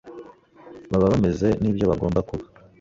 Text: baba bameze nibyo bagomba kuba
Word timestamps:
baba 0.89 1.05
bameze 1.13 1.47
nibyo 1.61 1.85
bagomba 1.91 2.19
kuba 2.29 2.45